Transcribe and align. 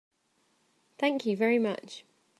Thank 0.97 1.27
you 1.27 1.37
very 1.37 1.59
much. 1.59 2.03